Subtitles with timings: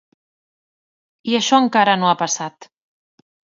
[1.33, 2.71] I això encara no ha passat.